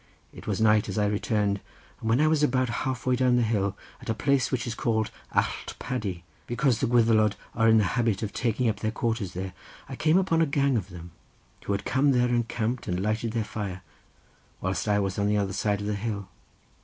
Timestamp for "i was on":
14.87-15.27